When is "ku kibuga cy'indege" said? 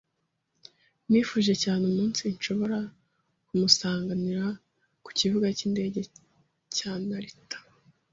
5.03-6.01